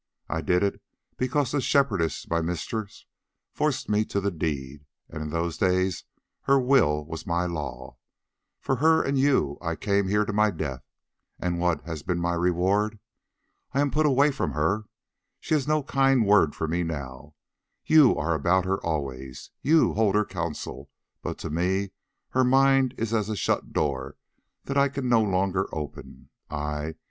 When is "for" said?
8.59-8.77, 16.55-16.67